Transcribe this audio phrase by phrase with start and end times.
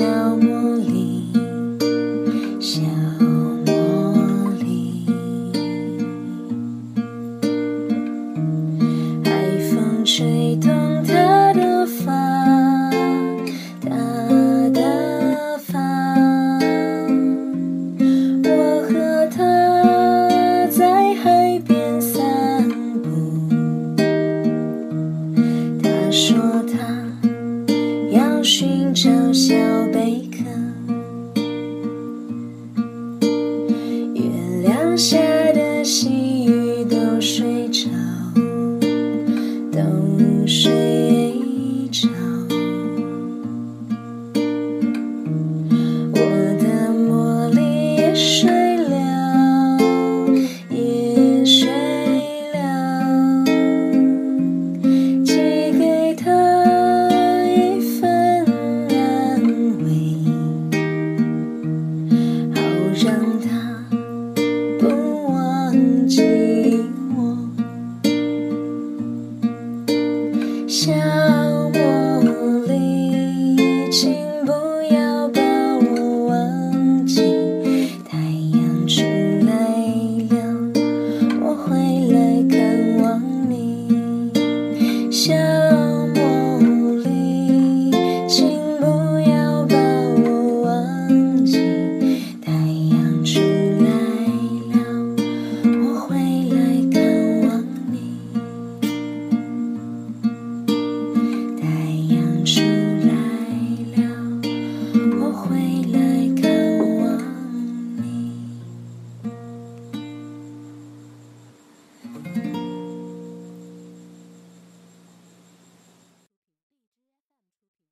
[0.00, 1.20] 小茉莉
[2.58, 2.80] 小
[3.66, 5.04] 茉莉。
[9.22, 10.89] 海风吹动